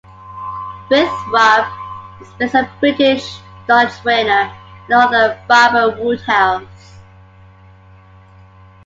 [0.89, 1.67] Winthrop
[2.21, 4.51] is based on British dog trainer
[4.89, 6.97] and author Barbara Woodhouse.